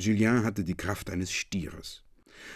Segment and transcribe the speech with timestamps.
[0.00, 2.04] Julien hatte die Kraft eines Stieres.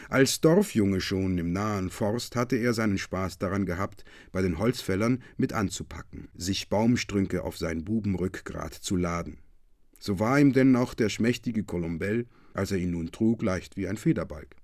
[0.09, 5.23] Als Dorfjunge schon im nahen Forst hatte er seinen Spaß daran gehabt, bei den Holzfällern
[5.37, 9.39] mit anzupacken, sich Baumstrünke auf sein Bubenrückgrat zu laden.
[9.99, 13.89] So war ihm denn auch der schmächtige Colombell, als er ihn nun trug, leicht wie
[13.89, 14.57] ein Federbalg.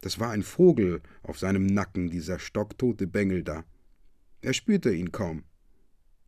[0.00, 3.64] Das war ein Vogel auf seinem Nacken, dieser stocktote Bengel da.
[4.40, 5.44] Er spürte ihn kaum.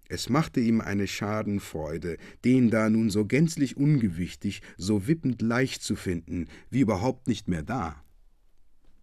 [0.09, 5.96] Es machte ihm eine Schadenfreude, den da nun so gänzlich ungewichtig, so wippend leicht zu
[5.96, 8.02] finden, wie überhaupt nicht mehr da.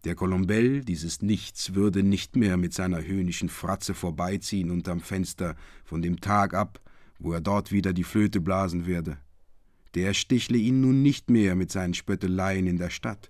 [0.05, 6.02] Der Colombell, dieses Nichts, würde nicht mehr mit seiner höhnischen Fratze vorbeiziehen unterm Fenster von
[6.02, 6.81] dem Tag ab,
[7.20, 9.17] wo er dort wieder die Flöte blasen werde.
[9.95, 13.30] Der stichle ihn nun nicht mehr mit seinen Spötteleien in der Stadt.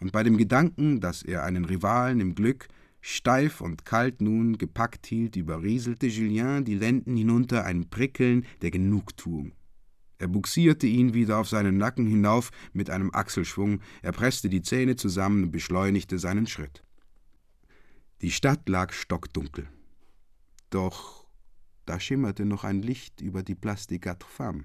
[0.00, 2.68] Und bei dem Gedanken, dass er einen Rivalen im Glück,
[3.06, 9.52] Steif und kalt nun gepackt hielt, überrieselte Julien die Lenden hinunter ein Prickeln der Genugtuung.
[10.16, 14.96] Er buxierte ihn wieder auf seinen Nacken hinauf mit einem Achselschwung, er presste die Zähne
[14.96, 16.82] zusammen und beschleunigte seinen Schritt.
[18.22, 19.68] Die Stadt lag stockdunkel.
[20.70, 21.26] Doch
[21.84, 24.64] da schimmerte noch ein Licht über die Place des Quatre Femmes.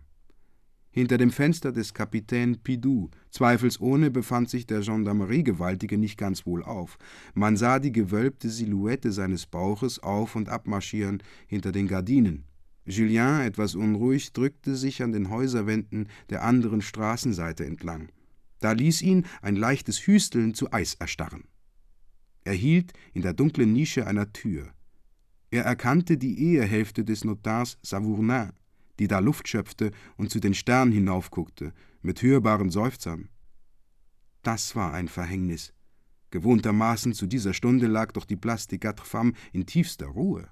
[0.91, 6.97] Hinter dem Fenster des Kapitän Pidou, zweifelsohne, befand sich der Gendarmeriegewaltige nicht ganz wohlauf.
[7.35, 12.45] Man sah die gewölbte Silhouette seines Bauches auf und abmarschieren hinter den Gardinen.
[12.85, 18.09] Julien, etwas unruhig, drückte sich an den Häuserwänden der anderen Straßenseite entlang.
[18.59, 21.43] Da ließ ihn ein leichtes Hüsteln zu Eis erstarren.
[22.43, 24.73] Er hielt in der dunklen Nische einer Tür.
[25.51, 28.51] Er erkannte die Ehehälfte des Notars Savournin,
[29.00, 33.30] die da Luft schöpfte und zu den Sternen hinaufguckte, mit hörbaren Seufzern.
[34.44, 35.73] Das war ein Verhängnis.
[36.31, 40.47] Gewohntermaßen zu dieser Stunde lag doch die Place des Quatre Femmes in tiefster Ruhe.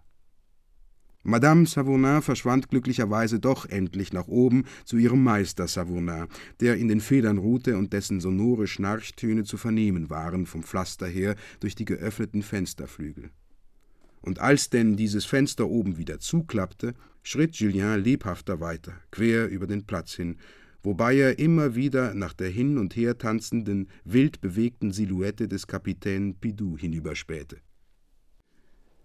[1.23, 6.27] Madame Savournin verschwand glücklicherweise doch endlich nach oben zu ihrem Meister Savournin,
[6.61, 11.35] der in den Federn ruhte und dessen sonore Schnarchtöne zu vernehmen waren vom Pflaster her
[11.59, 13.31] durch die geöffneten Fensterflügel.
[14.21, 16.93] Und als denn dieses Fenster oben wieder zuklappte,
[17.27, 20.37] schritt Julien lebhafter weiter, quer über den Platz hin,
[20.81, 26.35] wobei er immer wieder nach der hin und her tanzenden, wild bewegten Silhouette des Kapitän
[26.35, 27.57] Pidou hinüberspähte.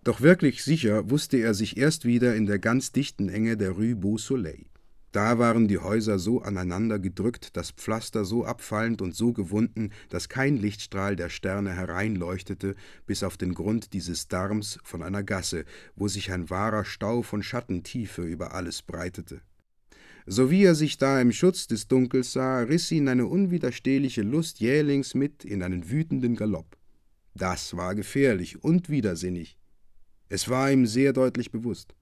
[0.04, 3.96] Doch wirklich sicher wusste er sich erst wieder in der ganz dichten Enge der Rue
[3.96, 4.66] Beau Soleil.
[5.12, 10.30] Da waren die Häuser so aneinander gedrückt, das Pflaster so abfallend und so gewunden, dass
[10.30, 12.74] kein Lichtstrahl der Sterne hereinleuchtete
[13.04, 17.42] bis auf den Grund dieses Darms von einer Gasse, wo sich ein wahrer Stau von
[17.42, 19.42] Schattentiefe über alles breitete.
[20.24, 24.60] So wie er sich da im Schutz des Dunkels sah, riss ihn eine unwiderstehliche Lust
[24.60, 26.78] jählings mit in einen wütenden Galopp.
[27.34, 29.58] Das war gefährlich und widersinnig.
[30.30, 31.94] Es war ihm sehr deutlich bewusst.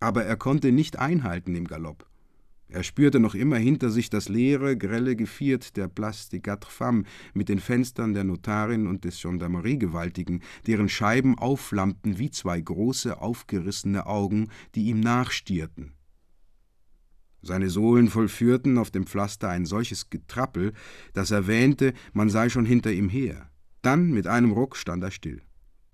[0.00, 2.08] Aber er konnte nicht einhalten im Galopp.
[2.68, 7.06] Er spürte noch immer hinter sich das leere, grelle Geviert der Place des Quatre Femmes
[7.32, 14.06] mit den Fenstern der Notarin und des Gendarmeriegewaltigen, deren Scheiben aufflammten wie zwei große, aufgerissene
[14.06, 15.92] Augen, die ihm nachstierten.
[17.40, 20.72] Seine Sohlen vollführten auf dem Pflaster ein solches Getrappel,
[21.12, 23.48] dass er wähnte, man sei schon hinter ihm her.
[23.82, 25.45] Dann mit einem Ruck stand er still.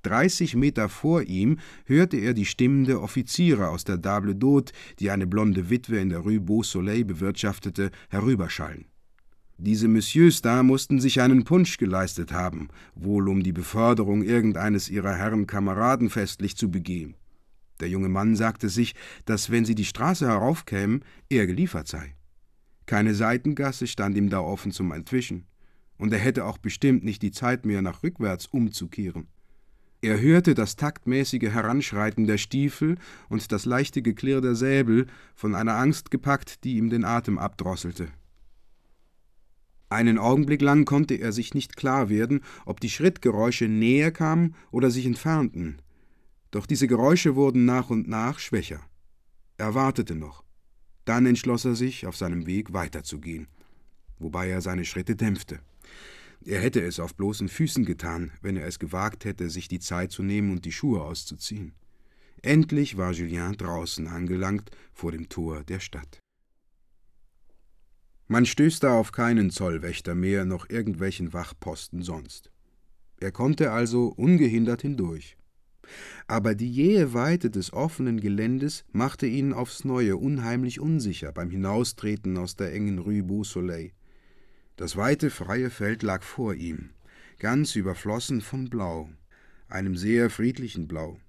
[0.03, 5.11] Dreißig Meter vor ihm hörte er die Stimmen der Offiziere aus der Table d'Hôte, die
[5.11, 8.87] eine blonde Witwe in der Rue Beau Soleil bewirtschaftete, herüberschallen.
[9.59, 15.15] Diese Messieurs da mussten sich einen Punsch geleistet haben, wohl um die Beförderung irgendeines ihrer
[15.15, 17.15] Herren Kameraden festlich zu begehen.
[17.79, 22.17] Der junge Mann sagte sich, dass wenn sie die Straße heraufkämen, er geliefert sei.
[22.87, 25.47] Keine Seitengasse stand ihm da offen zum Entwischen,
[25.97, 29.29] und er hätte auch bestimmt nicht die Zeit mehr, nach rückwärts umzukehren.
[30.05, 32.97] Er hörte das taktmäßige Heranschreiten der Stiefel
[33.29, 38.09] und das leichte Geklirr der Säbel, von einer Angst gepackt, die ihm den Atem abdrosselte.
[39.91, 44.91] Einen Augenblick lang konnte er sich nicht klar werden, ob die Schrittgeräusche näher kamen oder
[44.91, 45.81] sich entfernten.
[46.51, 48.81] Doch diese Geräusche wurden nach und nach schwächer.
[49.57, 50.43] Er wartete noch.
[51.05, 53.47] Dann entschloss er sich, auf seinem Weg weiterzugehen,
[54.19, 55.61] wobei er seine Schritte dämpfte.
[56.45, 60.11] Er hätte es auf bloßen Füßen getan, wenn er es gewagt hätte, sich die Zeit
[60.11, 61.75] zu nehmen und die Schuhe auszuziehen.
[62.43, 66.19] Endlich war Julien draußen angelangt vor dem Tor der Stadt.
[68.27, 72.51] Man stößt da auf keinen Zollwächter mehr noch irgendwelchen Wachposten sonst.
[73.21, 75.37] Er konnte also ungehindert hindurch.
[76.27, 82.37] Aber die jähe Weite des offenen Geländes machte ihn aufs Neue unheimlich unsicher beim Hinaustreten
[82.37, 83.93] aus der engen Rue Beau Soleil.
[84.77, 86.91] Das weite, freie Feld lag vor ihm,
[87.39, 89.11] ganz überflossen von Blau,
[89.69, 91.21] einem sehr friedlichen Blau.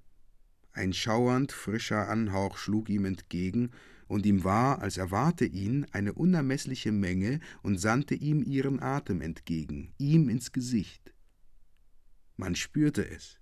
[0.72, 3.72] Ein schauernd frischer Anhauch schlug ihm entgegen,
[4.08, 9.94] und ihm war, als erwarte ihn eine unermeßliche Menge und sandte ihm ihren Atem entgegen,
[9.98, 11.14] ihm ins Gesicht.
[12.38, 13.40] Man spürte es.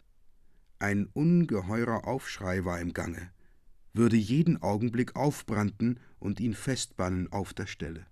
[0.80, 3.31] Ein ungeheurer Aufschrei war im Gange,
[3.94, 8.06] würde jeden Augenblick aufbranden und ihn festbannen auf der Stelle.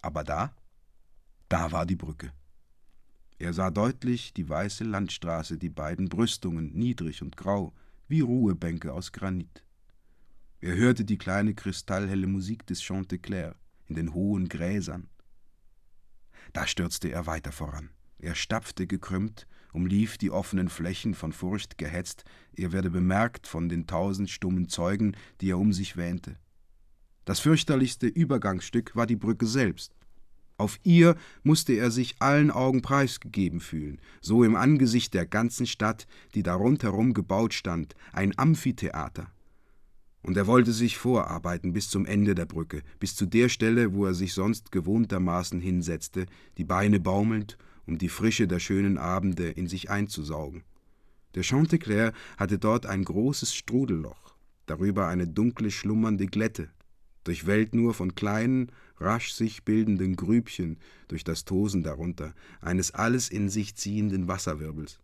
[0.00, 0.54] Aber da,
[1.48, 2.32] da war die Brücke.
[3.38, 7.74] Er sah deutlich die weiße Landstraße, die beiden Brüstungen, niedrig und grau,
[8.08, 9.64] wie Ruhebänke aus Granit.
[10.60, 13.56] Er hörte die kleine kristallhelle Musik des Chanteclair
[13.86, 15.08] in den hohen Gräsern.
[16.52, 17.90] Da stürzte er weiter voran.
[18.18, 22.24] Er stapfte gekrümmt, umlief die offenen Flächen, von Furcht gehetzt,
[22.54, 26.38] er werde bemerkt von den tausend stummen Zeugen, die er um sich wähnte.
[27.24, 29.94] Das fürchterlichste Übergangsstück war die Brücke selbst.
[30.56, 36.06] Auf ihr musste er sich allen Augen preisgegeben fühlen, so im Angesicht der ganzen Stadt,
[36.34, 39.32] die da rundherum gebaut stand, ein Amphitheater.
[40.22, 44.06] Und er wollte sich vorarbeiten bis zum Ende der Brücke, bis zu der Stelle, wo
[44.06, 46.26] er sich sonst gewohntermaßen hinsetzte,
[46.56, 50.62] die Beine baumelnd, um die Frische der schönen Abende in sich einzusaugen.
[51.34, 54.36] Der Chanteclair hatte dort ein großes Strudelloch,
[54.66, 56.70] darüber eine dunkle, schlummernde Glätte,
[57.24, 63.48] durchwellt nur von kleinen, rasch sich bildenden Grübchen durch das Tosen darunter, eines alles in
[63.48, 65.00] sich ziehenden Wasserwirbels.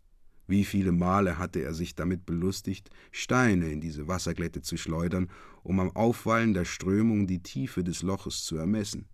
[0.47, 5.29] Wie viele Male hatte er sich damit belustigt, Steine in diese Wasserglätte zu schleudern,
[5.63, 9.05] um am Aufwallen der Strömung die Tiefe des Loches zu ermessen.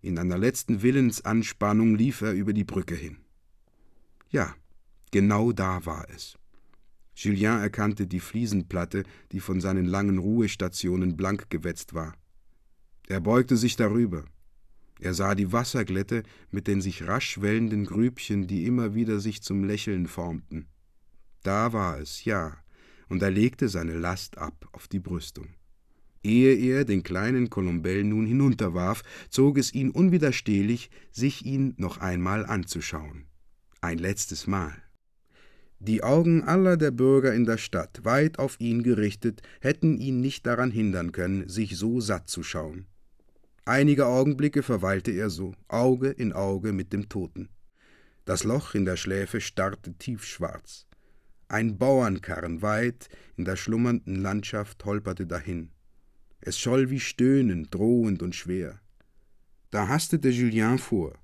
[0.00, 3.18] In einer letzten Willensanspannung lief er über die Brücke hin.
[4.30, 4.54] Ja,
[5.10, 6.38] genau da war es.
[7.14, 9.02] Julien erkannte die Fliesenplatte,
[9.32, 12.14] die von seinen langen Ruhestationen blank gewetzt war.
[13.08, 14.26] Er beugte sich darüber.
[15.00, 19.64] Er sah die Wasserglätte mit den sich rasch wellenden Grübchen, die immer wieder sich zum
[19.64, 20.66] Lächeln formten.
[21.42, 22.58] Da war es, ja,
[23.08, 25.48] und er legte seine Last ab auf die Brüstung.
[26.22, 32.44] Ehe er den kleinen Kolumbell nun hinunterwarf, zog es ihn unwiderstehlich, sich ihn noch einmal
[32.44, 33.24] anzuschauen.
[33.80, 34.74] Ein letztes Mal.
[35.78, 40.44] Die Augen aller der Bürger in der Stadt, weit auf ihn gerichtet, hätten ihn nicht
[40.44, 42.86] daran hindern können, sich so satt zu schauen.
[43.68, 47.50] Einige Augenblicke verweilte er so, Auge in Auge mit dem Toten.
[48.24, 50.86] Das Loch in der Schläfe starrte tiefschwarz.
[51.48, 55.68] Ein Bauernkarren weit in der schlummernden Landschaft holperte dahin.
[56.40, 58.80] Es scholl wie stöhnend, drohend und schwer.
[59.70, 61.18] Da hastete Julien vor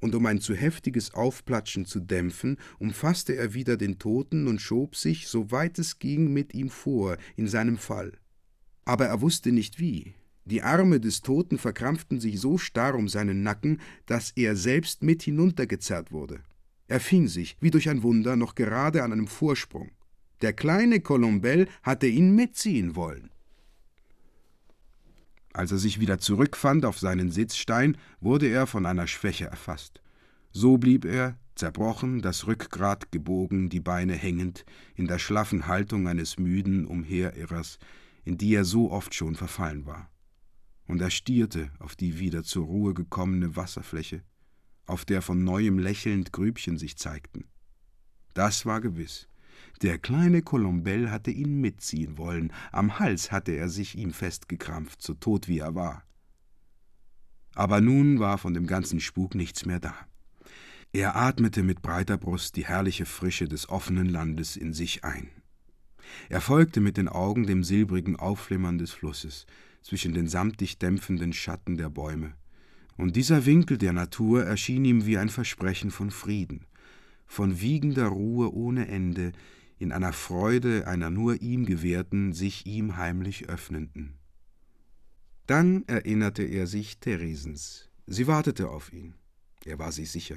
[0.00, 4.96] und um ein zu heftiges Aufplatschen zu dämpfen, umfasste er wieder den Toten und schob
[4.96, 8.12] sich, so weit es ging, mit ihm vor, in seinem Fall.
[8.86, 10.14] Aber er wusste nicht wie.
[10.44, 15.22] Die Arme des Toten verkrampften sich so starr um seinen Nacken, dass er selbst mit
[15.22, 16.40] hinuntergezerrt wurde.
[16.88, 19.92] Er fing sich, wie durch ein Wunder, noch gerade an einem Vorsprung.
[20.40, 23.30] Der kleine Colombel hatte ihn mitziehen wollen.
[25.52, 30.02] Als er sich wieder zurückfand auf seinen Sitzstein, wurde er von einer Schwäche erfasst.
[30.50, 36.38] So blieb er, zerbrochen, das Rückgrat gebogen, die Beine hängend, in der schlaffen Haltung eines
[36.38, 37.78] müden Umherirrers,
[38.24, 40.10] in die er so oft schon verfallen war.
[40.92, 44.20] Und er stierte auf die wieder zur Ruhe gekommene Wasserfläche,
[44.84, 47.46] auf der von neuem lächelnd Grübchen sich zeigten.
[48.34, 49.26] Das war gewiss,
[49.80, 55.14] der kleine Colombel hatte ihn mitziehen wollen, am Hals hatte er sich ihm festgekrampft, so
[55.14, 56.04] tot wie er war.
[57.54, 59.94] Aber nun war von dem ganzen Spuk nichts mehr da.
[60.92, 65.30] Er atmete mit breiter Brust die herrliche Frische des offenen Landes in sich ein.
[66.28, 69.46] Er folgte mit den Augen dem silbrigen Aufflimmern des Flusses
[69.82, 72.34] zwischen den samtig dämpfenden Schatten der Bäume.
[72.96, 76.66] Und dieser Winkel der Natur erschien ihm wie ein Versprechen von Frieden,
[77.26, 79.32] von wiegender Ruhe ohne Ende,
[79.78, 84.14] in einer Freude einer nur ihm gewährten, sich ihm heimlich öffnenden.
[85.46, 87.90] Dann erinnerte er sich Theresens.
[88.06, 89.14] Sie wartete auf ihn.
[89.64, 90.36] Er war sich sicher.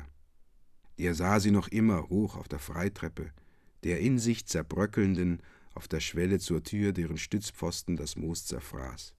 [0.98, 3.32] Er sah sie noch immer hoch auf der Freitreppe,
[3.84, 5.42] der in sich zerbröckelnden,
[5.74, 9.15] auf der Schwelle zur Tür, deren Stützpfosten das Moos zerfraß.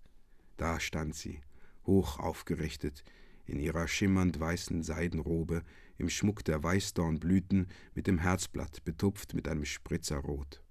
[0.57, 1.41] Da stand sie,
[1.87, 3.05] hoch aufgerichtet,
[3.47, 5.63] in ihrer schimmernd weißen Seidenrobe,
[5.99, 10.63] im Schmuck der Weißdornblüten, mit dem Herzblatt betupft mit einem Spritzer Rot.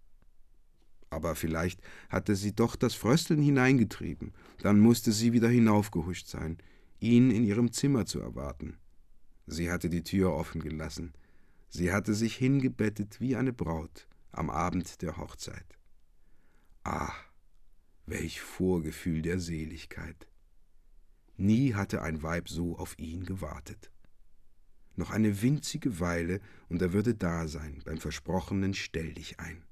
[1.10, 6.58] Aber vielleicht hatte sie doch das Frösteln hineingetrieben, dann musste sie wieder hinaufgehuscht sein,
[7.00, 8.78] ihn in ihrem Zimmer zu erwarten.
[9.48, 11.14] Sie hatte die Tür offen gelassen,
[11.70, 15.78] sie hatte sich hingebettet wie eine Braut am Abend der Hochzeit.
[16.84, 17.14] Ah,
[18.06, 20.28] welch Vorgefühl der Seligkeit!
[21.38, 23.92] Nie hatte ein Weib so auf ihn gewartet.
[24.96, 29.64] Noch eine winzige Weile, und er würde da sein, beim versprochenen Stell dich ein.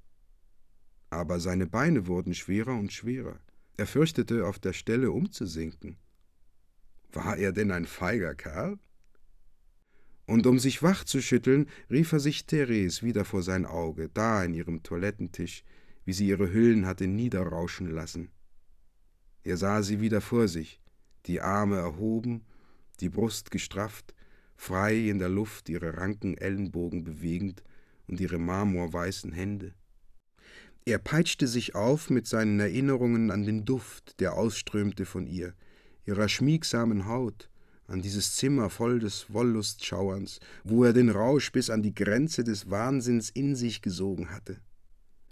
[1.10, 3.40] Aber seine Beine wurden schwerer und schwerer,
[3.78, 5.98] Er fürchtete, auf der Stelle umzusinken.
[7.12, 8.78] War er denn ein feiger Kerl?
[10.26, 14.44] Und um sich wach zu schütteln, rief er sich Therese wieder vor sein Auge, da
[14.44, 15.64] in ihrem Toilettentisch,
[16.06, 18.30] wie sie ihre Hüllen hatte niederrauschen lassen.
[19.44, 20.80] Er sah sie wieder vor sich,
[21.26, 22.46] die Arme erhoben,
[23.00, 24.14] die Brust gestrafft,
[24.56, 27.64] frei in der Luft ihre ranken Ellenbogen bewegend
[28.08, 29.74] und ihre marmorweißen Hände.
[30.86, 35.54] Er peitschte sich auf mit seinen Erinnerungen an den Duft, der ausströmte von ihr,
[36.06, 37.50] ihrer schmiegsamen Haut,
[37.88, 42.70] an dieses Zimmer voll des Wollustschauerns, wo er den Rausch bis an die Grenze des
[42.70, 44.60] Wahnsinns in sich gesogen hatte.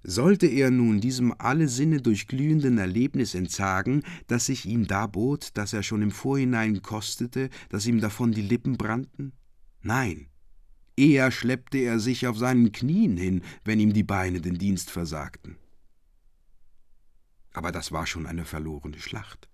[0.04, 5.84] Sollte er nun diesem alle Sinne durchglühenden Erlebnis entsagen, das sich ihm darbot, das er
[5.84, 9.34] schon im Vorhinein kostete, das ihm davon die Lippen brannten?
[9.84, 10.28] Nein,
[10.96, 15.58] eher schleppte er sich auf seinen Knien hin, wenn ihm die Beine den Dienst versagten.
[17.54, 19.50] Aber das war schon eine verlorene Schlacht,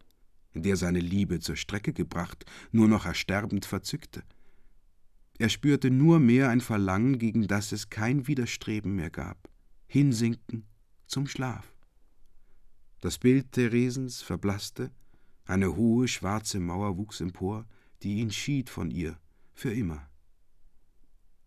[0.54, 4.24] in der seine Liebe zur Strecke gebracht, nur noch ersterbend verzückte.
[5.40, 9.50] Er spürte nur mehr ein Verlangen, gegen das es kein Widerstreben mehr gab
[9.88, 10.66] hinsinken
[11.08, 11.74] zum Schlaf.
[13.00, 14.92] Das Bild Theresens verblasste,
[15.46, 17.66] eine hohe schwarze Mauer wuchs empor,
[18.04, 19.18] die ihn schied von ihr,
[19.54, 20.10] für immer.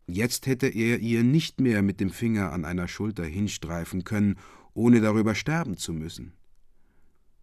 [0.07, 4.39] Jetzt hätte er ihr nicht mehr mit dem Finger an einer Schulter hinstreifen können,
[4.75, 6.33] ohne darüber sterben zu müssen.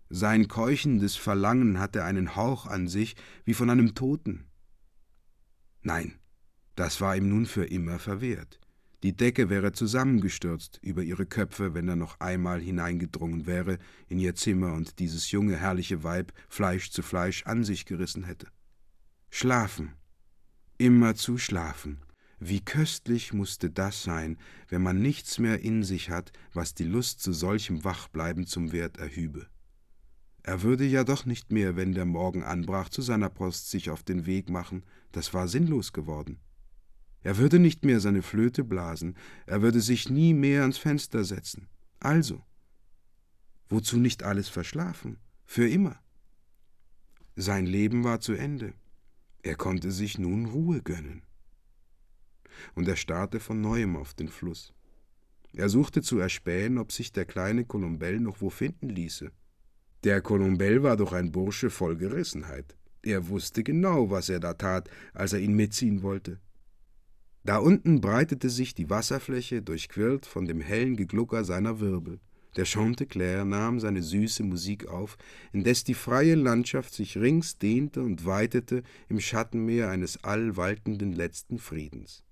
[0.10, 4.46] Sein keuchendes Verlangen hatte einen Hauch an sich wie von einem Toten.
[5.82, 6.18] Nein,
[6.76, 8.60] das war ihm nun für immer verwehrt.
[9.04, 13.78] Die Decke wäre zusammengestürzt über ihre Köpfe, wenn er noch einmal hineingedrungen wäre
[14.08, 18.48] in ihr Zimmer und dieses junge, herrliche Weib Fleisch zu Fleisch an sich gerissen hätte.
[19.30, 19.94] Schlafen,
[20.80, 22.00] immer zu schlafen.
[22.40, 24.38] Wie köstlich musste das sein,
[24.68, 28.98] wenn man nichts mehr in sich hat, was die Lust zu solchem Wachbleiben zum Wert
[28.98, 29.48] erhübe.
[30.44, 34.04] Er würde ja doch nicht mehr, wenn der Morgen anbrach, zu seiner Post sich auf
[34.04, 36.40] den Weg machen, das war sinnlos geworden.
[37.24, 41.68] Er würde nicht mehr seine Flöte blasen, er würde sich nie mehr ans Fenster setzen.
[42.00, 42.44] Also,
[43.70, 45.18] wozu nicht alles verschlafen?
[45.46, 46.00] Für immer.
[47.36, 48.74] Sein Leben war zu Ende.
[49.44, 51.24] Er konnte sich nun Ruhe gönnen.
[52.76, 54.74] Und er starrte von neuem auf den Fluss.
[55.54, 59.32] Er suchte zu erspähen, ob sich der kleine Colombell noch wo finden ließe.
[60.04, 62.76] Der Colombell war doch ein Bursche voll Gerissenheit.
[63.02, 66.40] Er wusste genau, was er da tat, als er ihn mitziehen wollte.
[67.48, 72.20] Da unten breitete sich die Wasserfläche, durchquirlt von dem hellen Geglucker seiner Wirbel.
[72.58, 75.18] Der Chanticleer nahm seine süße Musik auf,
[75.54, 82.26] indes die freie Landschaft sich rings dehnte und weitete im Schattenmeer eines allwaltenden letzten Friedens.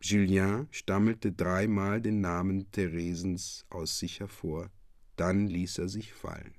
[0.00, 4.70] Julien stammelte dreimal den Namen Theresens aus sich hervor,
[5.16, 6.54] dann ließ er sich fallen.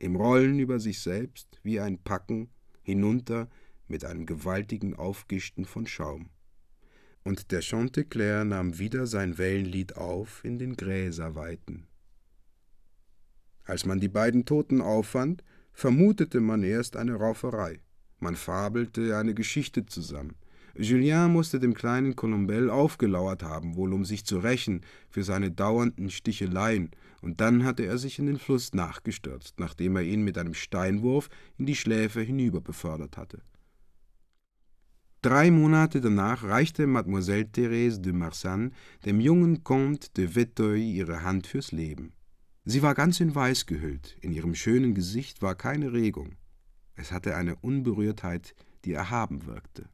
[0.00, 2.50] Im Rollen über sich selbst, wie ein Packen,
[2.82, 3.48] hinunter
[3.86, 6.28] mit einem gewaltigen Aufgischten von Schaum
[7.24, 11.86] und der Chanticleer nahm wieder sein Wellenlied auf in den Gräserweiten.
[13.64, 17.80] Als man die beiden Toten auffand, vermutete man erst eine Rauferei.
[18.18, 20.34] Man fabelte eine Geschichte zusammen.
[20.76, 26.10] Julien musste dem kleinen Colombel aufgelauert haben, wohl um sich zu rächen für seine dauernden
[26.10, 26.90] Sticheleien,
[27.22, 31.28] und dann hatte er sich in den Fluss nachgestürzt, nachdem er ihn mit einem Steinwurf
[31.58, 33.42] in die Schläfe hinüber befördert hatte.
[35.22, 38.70] Drei Monate danach reichte Mademoiselle Thérèse de Marsanne
[39.04, 42.14] dem jungen Comte de Vetheuil ihre Hand fürs Leben.
[42.64, 46.36] Sie war ganz in Weiß gehüllt, in ihrem schönen Gesicht war keine Regung.
[46.94, 48.54] Es hatte eine Unberührtheit,
[48.86, 49.90] die erhaben wirkte.